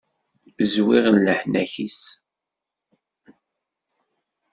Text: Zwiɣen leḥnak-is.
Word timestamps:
Zwiɣen 0.73 1.15
leḥnak-is. 1.25 2.01